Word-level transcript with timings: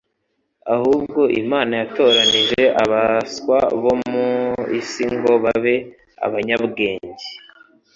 ahubwo 0.75 1.21
imana 1.41 1.73
yatoranije 1.81 2.63
abaswa 2.83 3.57
bo 3.81 3.93
mu 4.09 4.29
isi 4.79 5.03
ngo 5.15 5.33
babe 5.43 5.75
abanyabwenge 6.25 7.27